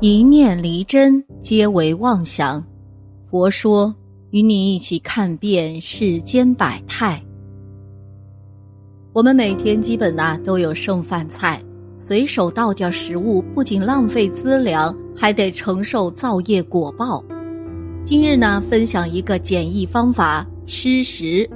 [0.00, 2.64] 一念离真，皆为妄想。
[3.28, 3.92] 佛说，
[4.30, 7.20] 与你一起看遍世间百态。
[9.12, 11.60] 我们每天基本呐都有剩饭菜，
[11.98, 17.24] 随手倒掉食物，不仅浪费资粮，还得承受造业果报。
[18.04, 21.50] 今日呢，分享一个简易方法：施食，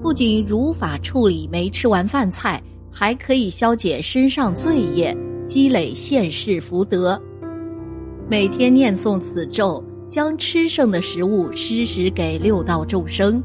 [0.00, 2.62] 不仅如法处理没吃完饭菜，
[2.92, 5.16] 还可以消解身上罪业，
[5.48, 7.20] 积累现世福德。
[8.30, 13.42] 每天念诵此咒，将吃剩的食物施食给六道众生。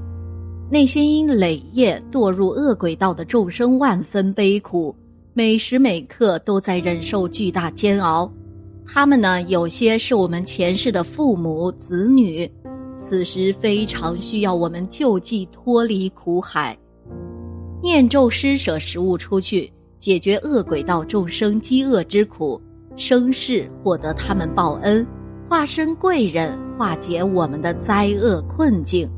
[0.70, 4.94] 那些因累业堕入恶鬼道的众生万分悲苦，
[5.34, 8.30] 每时每刻都在忍受巨大煎熬。
[8.86, 12.52] 他们呢，有些是我们前世的父母子女，
[12.98, 16.78] 此时非常需要我们救济脱离苦海。
[17.81, 22.62] 念咒施舍食物出去，解决恶鬼道众生饥饿之苦。
[22.96, 25.06] 生世获得他们报恩，
[25.50, 29.09] 化身贵人，化解我们的灾厄困境。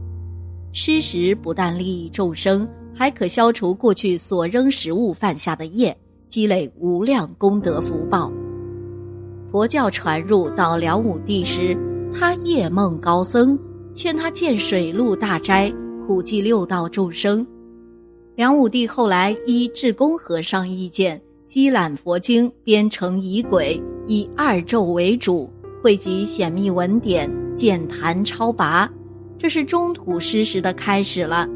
[0.72, 5.96] 施食不但利益众生，还可消除过去所扔食物犯下的业，
[6.30, 8.32] 积累无量功德福报。
[9.52, 11.78] 佛教传入到梁武帝时，
[12.14, 13.58] 他夜梦高僧，
[13.94, 15.72] 劝他建水陆大斋，
[16.08, 17.46] 普济六道众生。
[18.36, 21.22] 梁武帝后来依智公和尚意见。
[21.56, 25.50] 积览佛经，编成仪轨，以二咒为主，
[25.82, 28.92] 汇集显密文典，简谈超拔，
[29.38, 31.48] 这是中土失时的开始了。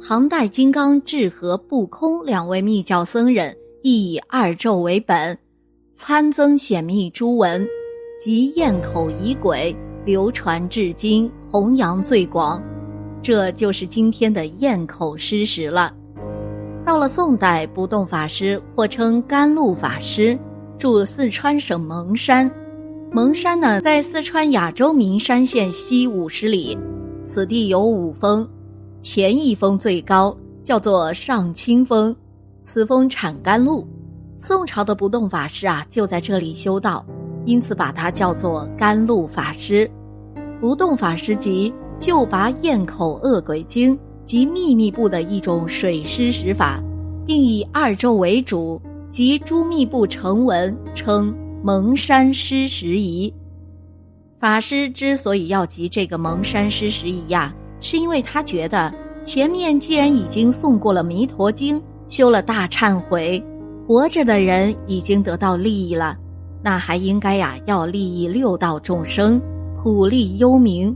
[0.00, 5.38] 唐代金刚智和不空两位密教僧人亦以二咒为本，
[5.94, 7.68] 参增显密诸文，
[8.18, 12.62] 及咽口仪轨，流传至今，弘扬最广。
[13.20, 15.94] 这就是今天的咽口失时了。
[16.88, 20.38] 到了宋代，不动法师或称甘露法师，
[20.78, 22.50] 住四川省蒙山。
[23.12, 26.78] 蒙山呢，在四川雅州名山县西五十里，
[27.26, 28.48] 此地有五峰，
[29.02, 30.34] 前一峰最高，
[30.64, 32.16] 叫做上清峰，
[32.62, 33.86] 此峰产甘露。
[34.38, 37.04] 宋朝的不动法师啊，就在这里修道，
[37.44, 39.90] 因此把它叫做甘露法师。
[40.58, 43.96] 不动法师即救拔咽口恶鬼经。
[44.28, 46.78] 及秘密部的一种水师食法，
[47.26, 48.78] 并以二咒为主，
[49.08, 53.32] 及诸密部成文，称蒙山施食仪。
[54.38, 58.92] 法师之所以要集这个蒙山施食仪呀，是因为他觉得
[59.24, 63.42] 前面既然已经诵过了弥陀经，修了大忏悔，
[63.86, 66.14] 活着的人已经得到利益了，
[66.62, 69.40] 那还应该呀要利益六道众生，
[69.82, 70.94] 普利幽冥。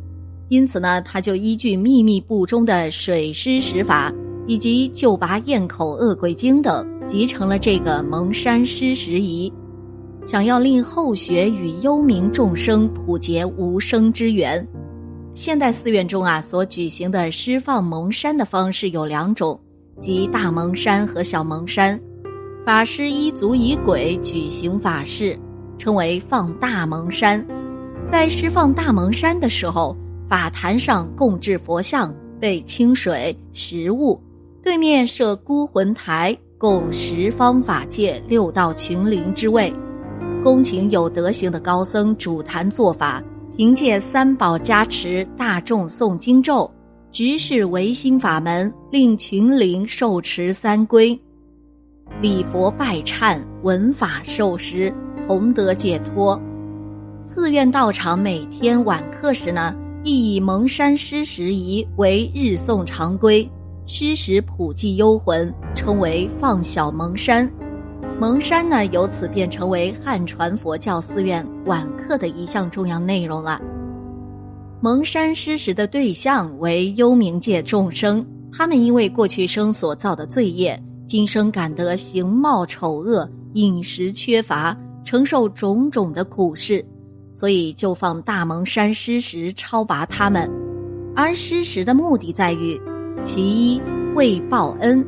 [0.53, 4.13] 因此呢，他就依据秘密部中的水施食法，
[4.47, 9.51] 以及救拔咽口恶鬼经等，集成了这个蒙山施食仪，
[10.27, 14.69] 想要令后学与幽冥众生普结无生之缘。
[15.35, 19.59] 现代寺院中啊，所举行的施放蒙山的方式有两种，
[20.03, 21.99] 即大蒙山和小蒙山。
[22.67, 25.35] 法师依足以轨举行法事，
[25.79, 27.43] 称为放大蒙山。
[28.07, 29.97] 在施放大蒙山的时候。
[30.33, 32.11] 法坛上供置佛像，
[32.41, 34.19] 备清水、食物，
[34.63, 39.71] 对面设孤魂台，供十方法界六道群灵之位。
[40.43, 43.23] 恭请有德行的高僧主坛做法，
[43.59, 46.73] 凭借三宝加持，大众诵经咒，
[47.11, 51.11] 直视唯心法门，令群灵受持三归，
[52.23, 54.91] 礼佛拜忏，闻法受食，
[55.27, 56.41] 同得解脱。
[57.21, 59.77] 寺院道场每天晚课时呢？
[60.05, 63.49] 亦以蒙山施食仪为日诵常规，
[63.87, 67.49] 施食普济幽魂，称为放小蒙山。
[68.19, 73.61] 蒙山呢，由此便成为汉传佛教寺院晚课的一项重要内容了。
[74.81, 86.85] 蒙山施食的对象为幽冥界众生，他们因为过去生所造的罪业，今生感得形貌丑恶、饮食缺乏，承受种种的苦事。
[87.35, 90.51] 所以就放大蒙山施食超拔他们，
[91.17, 92.81] 而施食的目的在于：
[93.23, 93.81] 其一
[94.15, 95.07] 为报恩，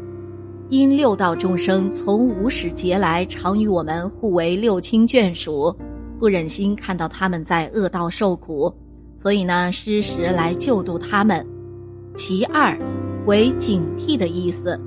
[0.71, 5.77] 因六道众生从无始劫来常与我们互为六亲眷属，
[6.19, 8.73] 不忍心看到他们在恶道受苦，
[9.17, 11.45] 所以呢施食来救度他们；
[12.17, 12.77] 其二
[13.27, 14.81] 为警惕的意思，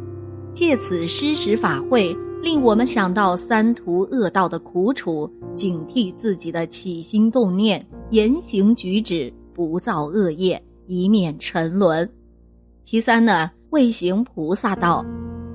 [0.54, 2.16] 借此施食法会。
[2.42, 12.10] 令我们想到三途恶道的苦楚，警惕自己的起心动念、言行举止，不造恶业，以免沉沦。
[12.84, 15.06] 其三呢，为行菩萨道，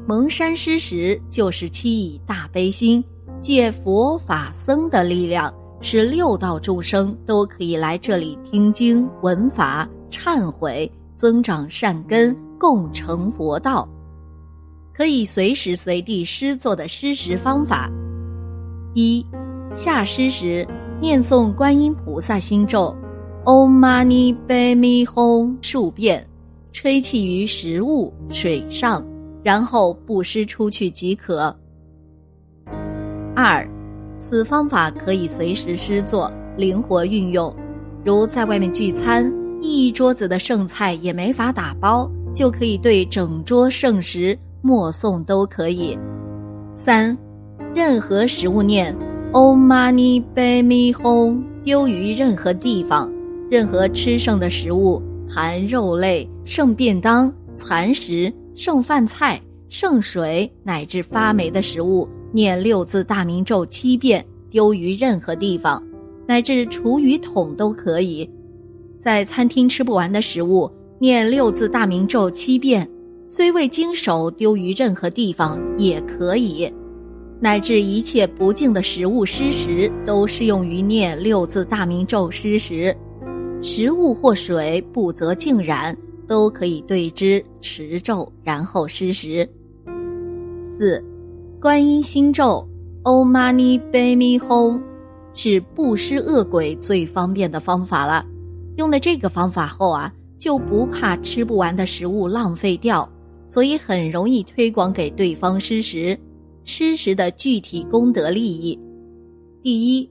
[0.06, 3.02] 蒙山施食就是七以大悲心，
[3.40, 13.88] 借佛法僧的力量，使六道众生都可以来这里听经闻法、忏悔、增长善根，共成佛道。
[14.94, 17.90] 可以随时随地施作的施食方法：
[18.94, 19.24] 一、
[19.74, 20.66] 下施时
[21.00, 22.94] 念诵观音菩萨心咒
[23.44, 26.26] ，Om Mani Padme Hum 数遍，
[26.72, 29.04] 吹气于食物、水上，
[29.42, 31.56] 然后布施出去即可。
[33.34, 33.68] 二。
[34.18, 37.52] 此方法可以随时施作，灵活运用。
[38.04, 45.98] 如在外面聚餐，一桌子的剩菜也没法打包，就可以对整桌剩食默诵都可以。
[46.72, 47.16] 三，
[47.74, 48.96] 任何食物念
[49.32, 53.12] “Om Mani Padme Hum” 丢于任何地方，
[53.50, 62.08] 任何吃剩的食物，含肉类、剩便当、残食、剩饭菜、剩水乃至发霉的食物。
[62.32, 65.82] 念六字大明咒七遍，丢于任何地方，
[66.26, 68.28] 乃至厨余桶都可以。
[68.98, 72.88] 在餐厅吃不完的食物，念六字大明咒七遍，
[73.26, 76.72] 虽未经手，丢于任何地方也可以。
[77.40, 82.96] 乃至一切不净的食物施食，都适用于念六字大明咒施食。
[83.60, 85.96] 食物或水不则净染，
[86.26, 89.48] 都可以对之持咒，然后施食。
[90.78, 91.02] 四。
[91.60, 92.68] 观音心咒
[93.04, 94.80] ，Om Mani Padme Hum，
[95.32, 98.26] 是布施恶鬼最方便的方法了。
[98.76, 103.08] 用了这个方法后啊，就不怕吃不完的食物浪费掉，
[103.48, 106.18] 所以很容易推广给对方施食。
[106.64, 108.76] 施食的具体功德利益：
[109.62, 110.10] 第一，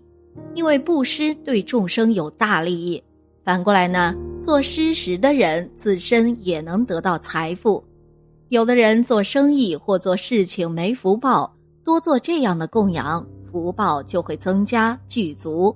[0.53, 3.03] 因为布施对众生有大利益；
[3.43, 7.83] 反过来呢，做施食的人自身也能得到财富。
[8.47, 15.75] 有的人做生意或做事情没福报，多做这样的供养，福报就会增加具足。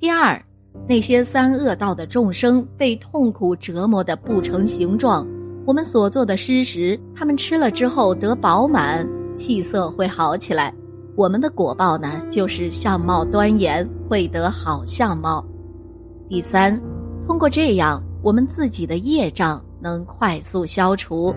[0.00, 0.42] 第二，
[0.88, 5.26] 那些三恶道的众生被痛苦折磨的不成形状，
[5.66, 9.06] 我们所做的施食，他们吃了之后得饱满，
[9.36, 10.74] 气色会好起来。
[11.14, 15.44] 我们的果报呢，就是相貌端严，会得好相貌。
[16.28, 16.80] 第三，
[17.26, 21.34] 通过这样，我们自己的业障能快速消除。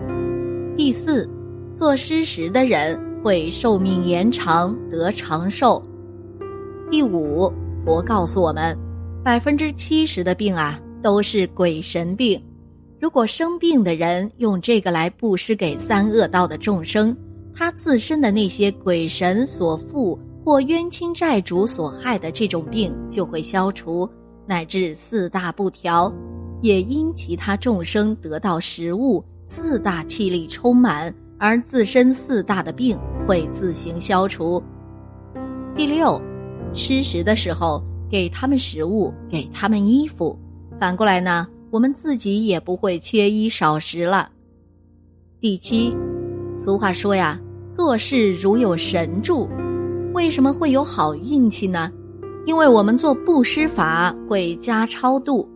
[0.76, 1.28] 第四，
[1.74, 5.82] 做施食的人会寿命延长，得长寿。
[6.90, 7.52] 第五，
[7.84, 8.78] 佛告诉我们，
[9.24, 12.42] 百分之七十的病啊都是鬼神病。
[13.00, 17.16] 如果生病的人用这个来布施给三恶道的众生，
[17.54, 24.08] 他自身的那些鬼神所附或冤亲债主所害的这种病就会消除，
[24.44, 26.12] 乃至四大不调，
[26.60, 29.24] 也因其他众生得到食物。
[29.46, 34.62] 四大气力充满，而自身四大的病会自行消除。
[35.76, 36.20] 第六，
[36.72, 40.38] 吃食的时候给他们食物，给他们衣服，
[40.78, 44.28] 反过来呢，我们自己也不会缺衣少食了。
[45.40, 45.96] 第七，
[46.58, 47.40] 俗话说呀，
[47.72, 49.48] 做事如有神助，
[50.12, 51.90] 为什么会有好运气呢？
[52.44, 55.48] 因为我们做布施法会加超度，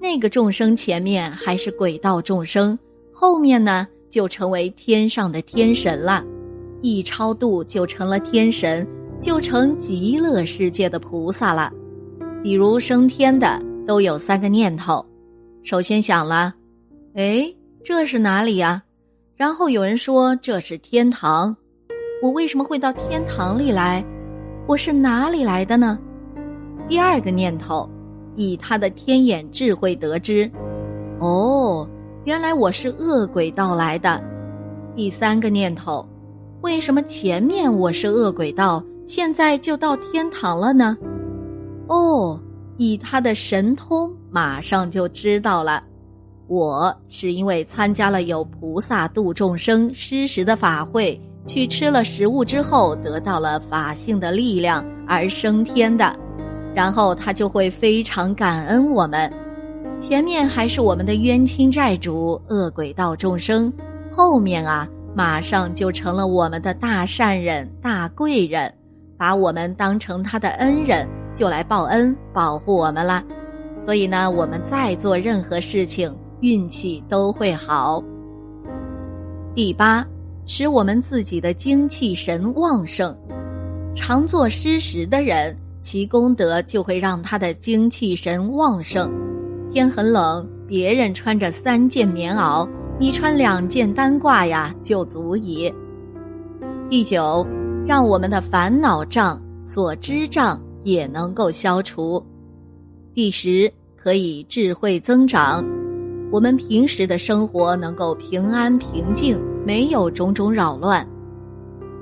[0.00, 2.78] 那个众生前面还是鬼道众生。
[3.12, 6.24] 后面呢，就成为天上的天神了，
[6.80, 8.86] 一超度就成了天神，
[9.20, 11.72] 就成极乐世界的菩萨了。
[12.44, 15.02] 比如升天的都有三个念头，
[15.62, 16.52] 首先想了，
[17.14, 17.50] 哎，
[17.82, 18.82] 这是哪里呀？
[19.34, 21.56] 然后有人说这是天堂，
[22.22, 24.04] 我为什么会到天堂里来？
[24.66, 25.98] 我是哪里来的呢？
[26.86, 27.88] 第二个念头，
[28.36, 30.50] 以他的天眼智慧得知，
[31.20, 31.88] 哦。
[32.24, 34.22] 原来我是恶鬼道来的，
[34.94, 36.06] 第三个念头，
[36.60, 40.94] 为什么前面我是恶鬼道，现在就到天堂了呢？
[41.86, 42.40] 哦，
[42.76, 45.82] 以他的神通，马上就知道了，
[46.46, 56.14] 我是因为参加了有菩萨度众生施食的法会，去吃了食物之后，得到了法性的力量而升天的，
[56.74, 59.30] 然后他就会非常感恩我们。
[59.98, 63.72] 前面还是我们的冤亲债主、恶鬼道众生，
[64.10, 68.72] 后面啊，马上就成了我们的大善人、大贵人，
[69.16, 73.22] 把我们当成他的恩人，就来报恩、保护我们啦。
[73.80, 78.02] 所以呢，我们再做任何事情，运气都会好。
[79.54, 80.06] 第八，
[80.46, 83.14] 使我们自己的精气神旺盛，
[83.94, 89.12] 常做施食的人，其功德就会让他的精气神旺盛。
[89.72, 95.72] 天很冷，别人穿着三件棉袄，你穿两件单褂呀，就足矣。
[96.88, 97.46] 第九，
[97.86, 102.24] 让我们的烦恼障、所知障、也能够消除。
[103.12, 105.64] 第十，可以智慧增长，
[106.30, 111.06] 我们平时的生活能够平安平静，没有种种扰乱。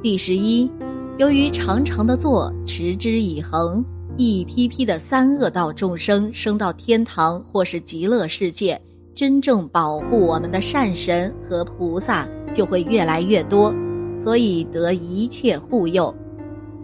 [0.02, 0.70] 第十一，
[1.18, 3.84] 由于常常的做，持之以恒，
[4.16, 8.80] 一批批的三恶道众生升到天堂或是极乐世界，
[9.14, 13.72] 真正保护我们的善神和菩萨就会越来越多，
[14.18, 16.12] 所以得一切护佑。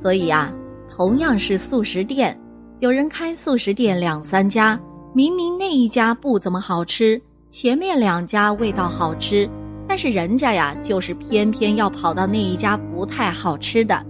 [0.01, 0.55] 所以啊，
[0.89, 2.39] 同样是素食店，
[2.81, 4.81] 有人开素食店两三家，
[5.15, 9.49] 明明那一家不怎么好吃，前面两家味道好吃。
[9.87, 14.05] 但是人家呀，就是偏偏要跑到那一家不太好吃的，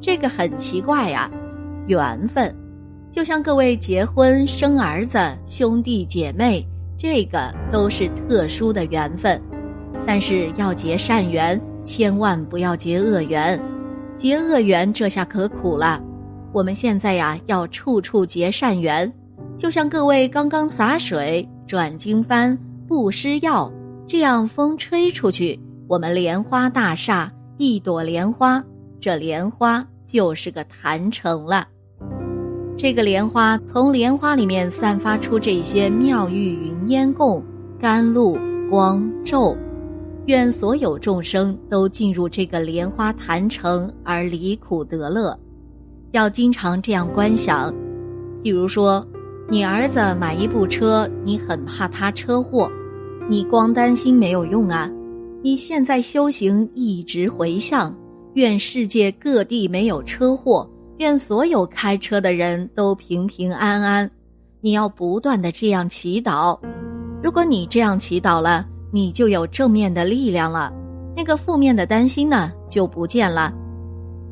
[0.00, 1.30] 这个很奇怪呀，
[1.86, 2.54] 缘分，
[3.10, 6.66] 就像各位结婚生儿子兄弟姐妹，
[6.98, 9.40] 这个都是特殊的缘分，
[10.06, 13.58] 但是要结善缘，千万不要结恶缘，
[14.18, 15.98] 结恶缘这下可苦了。
[16.52, 19.10] 我们现在呀，要处处结善缘，
[19.56, 22.56] 就像各位刚刚洒水、转经幡、
[22.86, 23.72] 布施药。
[24.06, 28.62] 这样风吹出去，我们莲花大厦一朵莲花，
[29.00, 31.66] 这莲花就是个坛城了。
[32.76, 37.42] 这个莲花从莲花里面散发出这些妙玉云烟供、
[37.80, 38.36] 甘露
[38.68, 39.56] 光咒，
[40.26, 45.38] 愿所有众生都进入这个莲花坛城而离苦得乐。
[46.12, 47.74] 要经常这样观想，
[48.42, 49.06] 比如说，
[49.48, 52.70] 你儿子买一部车，你很怕他车祸。
[53.28, 54.90] 你光担心没有用啊！
[55.42, 57.94] 你现在修行一直回向，
[58.34, 64.10] 愿世界各地没有车祸，愿所有开车的人都平平安安。
[64.60, 66.58] 你要不断的这样祈祷，
[67.22, 70.70] 如果你这样祈祷了，你就有正面的力量了，
[71.16, 73.52] 那个负面的担心呢就不见了。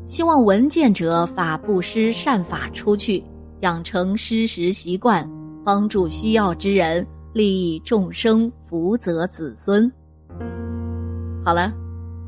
[0.05, 3.23] 希望闻见者法布施善法出去，
[3.61, 5.29] 养成施食习惯，
[5.63, 7.05] 帮助需要之人。
[7.33, 9.89] 利益众生，福泽子孙。
[11.45, 11.71] 好了，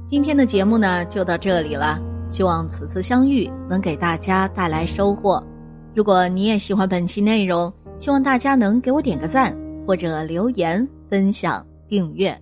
[0.07, 1.99] 今天的节目呢就到这里了。
[2.29, 5.45] 希望此次相遇能给大家带来收获。
[5.93, 9.53] 如果你也喜欢本期内容，希望大家能给我点个赞，
[9.85, 12.35] 或者留言、分享、订阅。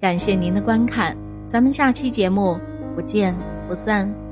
[0.00, 1.16] 感谢您的观看，
[1.46, 2.58] 咱们下期节目
[2.96, 3.32] 不见
[3.68, 4.29] 不散。